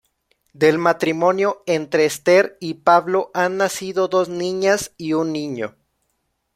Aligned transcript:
Del 0.53 0.79
matrimonio 0.79 1.61
entre 1.67 2.05
Esther 2.05 2.57
y 2.59 2.73
Pablo 2.73 3.29
han 3.35 3.57
nacido 3.57 4.07
dos 4.07 4.29
niñas 4.29 4.93
y 4.97 5.13
un 5.13 5.31
niño. 5.31 5.75